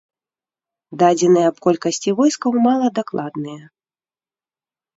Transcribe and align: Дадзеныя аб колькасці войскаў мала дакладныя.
Дадзеныя 1.03 1.47
аб 1.53 1.57
колькасці 1.67 2.09
войскаў 2.21 2.51
мала 2.67 2.87
дакладныя. 2.99 3.63